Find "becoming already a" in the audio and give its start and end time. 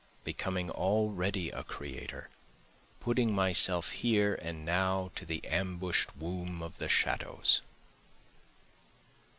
0.23-1.63